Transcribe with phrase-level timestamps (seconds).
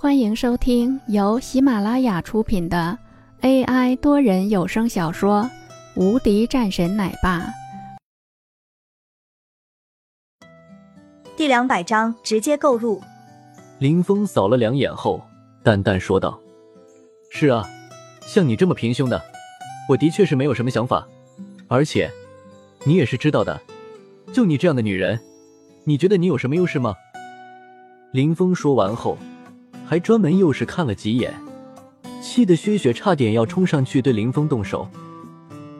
[0.00, 2.96] 欢迎收听由喜马拉雅出品的
[3.40, 5.42] AI 多人有声小说
[6.00, 7.40] 《无敌战神奶爸》
[11.36, 13.02] 第两百章，直接购入。
[13.80, 15.20] 林峰扫了两眼后，
[15.64, 16.38] 淡淡说道
[17.32, 17.68] ：“是啊，
[18.22, 19.20] 像你这么平胸的，
[19.88, 21.04] 我的确是没有什么想法。
[21.66, 22.08] 而且，
[22.84, 23.60] 你也是知道的，
[24.32, 25.18] 就你这样的女人，
[25.82, 26.94] 你觉得你有什么优势吗？”
[28.14, 29.18] 林峰说完后。
[29.88, 31.34] 还专门又是看了几眼，
[32.22, 34.86] 气得薛雪差点要冲上去对林峰动手。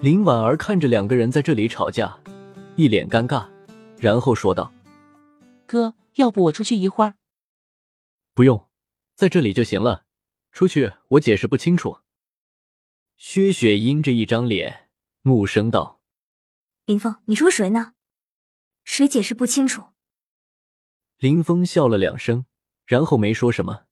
[0.00, 2.18] 林婉儿看着两个人在这里吵架，
[2.74, 3.46] 一脸尴尬，
[4.00, 4.72] 然后说道
[5.66, 7.14] ：“哥，要不我出去一会儿
[8.34, 8.66] ？”“不用，
[9.14, 10.04] 在这里就行了。
[10.50, 11.98] 出去我解释不清楚。”
[13.16, 14.88] 薛雪阴着一张脸，
[15.22, 16.00] 怒声道
[16.86, 17.92] ：“林峰，你说谁呢？
[18.82, 19.90] 谁解释不清楚？”
[21.18, 22.46] 林峰笑了两声，
[22.84, 23.84] 然后没说什么。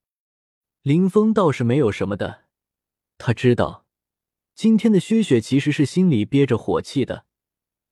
[0.83, 2.45] 林峰倒是没有什么的，
[3.19, 3.85] 他知道
[4.55, 7.27] 今天的薛雪其实是心里憋着火气的。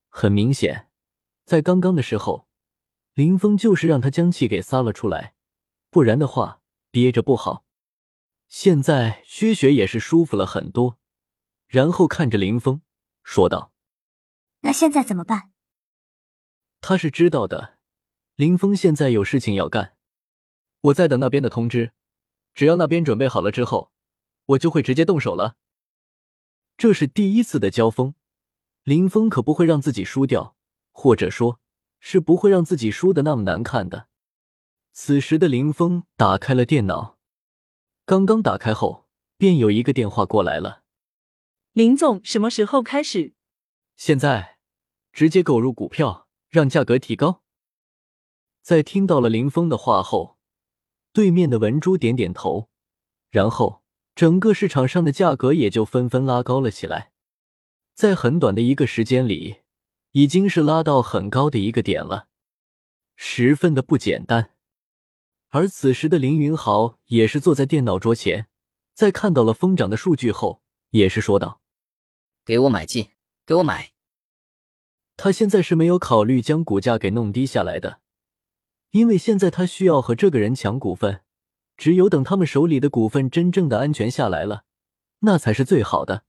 [0.09, 0.89] 很明显，
[1.45, 2.49] 在刚刚的时候，
[3.13, 5.35] 林峰就是让他将气给撒了出来，
[5.91, 7.67] 不然的话憋着不好。
[8.49, 10.99] 现在薛雪也是舒服了很多，
[11.67, 12.81] 然后看着林峰
[13.23, 13.71] 说道
[14.61, 15.51] ：“那现在怎么办？”
[16.81, 17.77] 他是知道的，
[18.35, 19.95] 林峰现在有事情要干，
[20.81, 21.93] 我在等那边的通知。
[22.59, 23.93] 只要那边准备好了之后，
[24.47, 25.55] 我就会直接动手了。
[26.77, 28.17] 这是第一次的交锋，
[28.83, 30.57] 林峰可不会让自己输掉，
[30.91, 31.61] 或者说，
[32.01, 34.09] 是不会让自己输的那么难看的。
[34.91, 37.17] 此时的林峰打开了电脑，
[38.05, 40.83] 刚刚打开后，便有一个电话过来了。
[41.75, 43.35] 林总，什么时候开始？
[43.95, 44.59] 现在，
[45.13, 47.45] 直接购入股票，让价格提高。
[48.63, 50.38] 在听到了林峰的话后。
[51.13, 52.69] 对面的文珠点点头，
[53.31, 53.83] 然后
[54.15, 57.13] 整个市场上的价格也就纷纷拉高了起来，
[57.95, 59.59] 在很短的一个时间里，
[60.13, 62.29] 已经是拉到很高的一个点了，
[63.17, 64.55] 十分的不简单。
[65.51, 68.49] 而此时的凌云豪也是坐在电脑桌前，
[68.93, 71.63] 在看到了疯涨的数据后，也是说道
[72.45, 73.09] ：“给我买进，
[73.47, 73.93] 给我买。”
[75.17, 78.01] 他现在是没有考虑将股价给弄低下来的。
[78.91, 81.23] 因为现在他需要和这个人抢股份，
[81.77, 84.65] 只有等他们手里的股份真正的安全下来了，
[85.21, 86.25] 那才是最好的。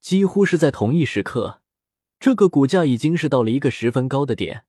[0.00, 1.62] 几乎是在同一时刻，
[2.18, 4.64] 这个股价已经是到了一个十分高的点。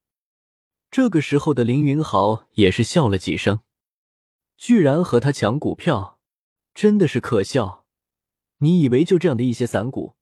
[0.90, 3.62] 这个时候的林云豪也是笑了几声，
[4.58, 6.20] 居然和他抢股票，
[6.74, 7.86] 真的是可笑。
[8.58, 10.16] 你以为就这样的一些散股，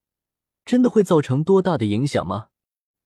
[0.66, 2.50] 真的会造成多大的影响吗？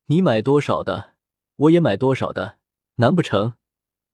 [0.08, 1.14] 你买多少的，
[1.56, 2.58] 我也买多少的，
[2.96, 3.54] 难不成？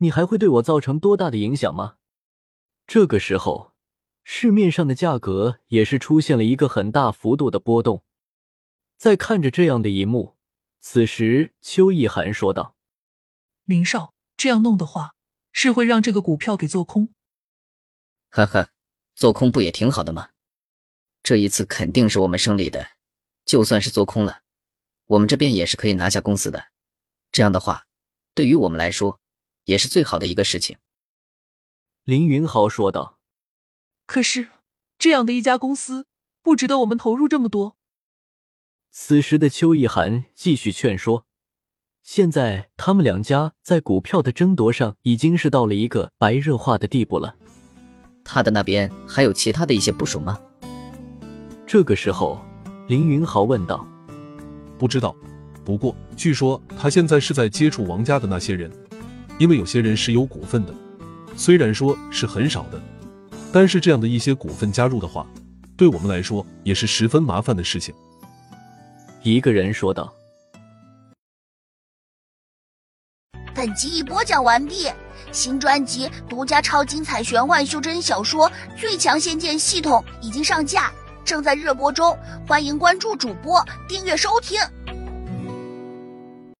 [0.02, 1.98] 你还会对我造成多大的影响吗？
[2.88, 3.74] 这个时候，
[4.24, 8.04] 市面上的价格也是出现了一个很大幅度的波动。
[8.98, 10.38] 在看着这样的一幕，
[10.80, 12.76] 此时邱意涵说道
[13.66, 15.16] ：“林少，这样弄的话，
[15.52, 17.14] 是会让这个股票给做空。
[18.32, 18.70] ”“呵呵，
[19.16, 20.30] 做空不也挺好的吗？
[21.22, 22.92] 这一次肯定是我们胜利的。
[23.46, 24.44] 就算是做空了，
[25.08, 26.68] 我们这边也是可以拿下公司的。
[27.32, 27.86] 这样的话，
[28.34, 29.20] 对于我们来说。”
[29.70, 30.78] 也是最好的一个事情，
[32.04, 33.20] 林云豪说道。
[34.08, 34.48] 可是，
[34.98, 36.08] 这样的一家公司
[36.42, 37.78] 不值得我们投入这么多。
[38.90, 41.28] 此时的邱意涵继续劝说。
[42.02, 47.36] 现在他们两家在股票的争夺上已经是到了一个白热化的地步了。
[48.24, 50.42] 他的那边还有其他的一些部署吗？
[51.68, 52.44] 这个时候，
[52.88, 53.86] 林云豪问道。
[54.80, 55.16] 不知道，
[55.64, 58.72] 不过据说他现在是在接触王家的那些人。
[59.40, 60.74] 因为有些人是有股份的，
[61.36, 62.80] 虽然说是很少的，
[63.52, 65.26] 但是这样的一些股份加入的话，
[65.78, 67.96] 对我们来说也是十分麻烦的事情。
[69.24, 70.14] 一个人说道。
[73.56, 74.88] 本集已播讲完毕，
[75.32, 80.92] 新专辑独家超精彩玄幻修真小说《最强仙剑系统》已经上架，
[81.26, 84.60] 正在热播中，欢迎关注主播，订阅收听。